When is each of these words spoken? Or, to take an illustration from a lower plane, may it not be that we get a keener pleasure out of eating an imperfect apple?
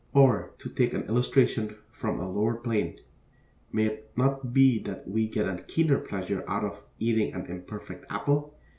Or, 0.15 0.55
to 0.57 0.67
take 0.67 0.95
an 0.95 1.03
illustration 1.03 1.75
from 1.91 2.19
a 2.19 2.27
lower 2.27 2.55
plane, 2.55 2.97
may 3.71 3.85
it 3.85 4.11
not 4.17 4.51
be 4.51 4.79
that 4.79 5.07
we 5.07 5.27
get 5.27 5.47
a 5.47 5.61
keener 5.61 5.99
pleasure 5.99 6.43
out 6.47 6.63
of 6.63 6.87
eating 6.97 7.35
an 7.35 7.45
imperfect 7.45 8.07
apple? 8.09 8.57